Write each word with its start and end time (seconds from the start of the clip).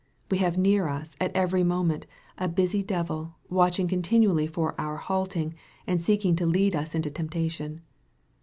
We 0.31 0.39
have 0.39 0.57
near 0.57 0.87
us, 0.87 1.15
at 1.21 1.31
every 1.35 1.61
moment, 1.61 2.07
a 2.39 2.47
"busy 2.47 2.81
devil, 2.81 3.35
watching 3.51 3.87
continually 3.87 4.47
for 4.47 4.73
our 4.81 4.97
halting, 4.97 5.53
and 5.85 6.01
seeking 6.01 6.35
to 6.37 6.45
lead 6.47 6.75
us 6.75 6.95
into 6.95 7.11
temptation. 7.11 7.81